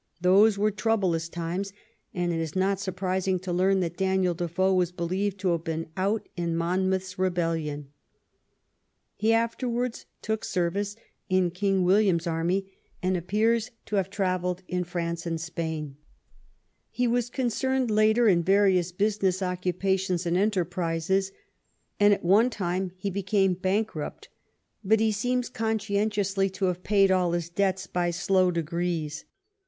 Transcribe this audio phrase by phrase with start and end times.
[0.19, 1.73] Those were troublous times,
[2.11, 5.91] and it is not surprising to learn that Daniel Defoe was believed to have been"
[6.05, 7.89] out *^ in Monmouth's rebellion.
[9.15, 10.95] He afterwards took service
[11.29, 14.63] in King William's army, and appears to have 69 THE REIGN OF QUEEN ANNE travelled
[14.75, 15.97] in France and Spain.
[16.89, 21.31] He was concerned later in various business occupations and enterprises,
[21.99, 24.29] and at one time he became bankrupt,
[24.83, 29.25] but he seems conscientiously to have paid all his debts by slow de grees.